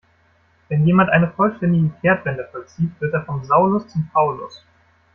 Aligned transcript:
Wenn 0.67 0.87
jemand 0.87 1.11
eine 1.11 1.29
vollständige 1.29 1.89
Kehrtwende 2.01 2.49
vollzieht, 2.51 2.99
wird 2.99 3.13
er 3.13 3.21
vom 3.23 3.43
Saulus 3.43 3.87
zum 3.89 4.09
Paulus. 4.11 4.65